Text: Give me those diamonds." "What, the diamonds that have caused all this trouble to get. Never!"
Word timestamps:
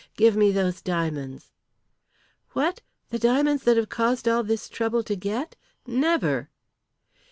Give 0.15 0.35
me 0.35 0.51
those 0.51 0.81
diamonds." 0.81 1.51
"What, 2.53 2.81
the 3.11 3.19
diamonds 3.19 3.61
that 3.65 3.77
have 3.77 3.89
caused 3.89 4.27
all 4.27 4.41
this 4.43 4.67
trouble 4.67 5.03
to 5.03 5.15
get. 5.15 5.55
Never!" 5.85 6.49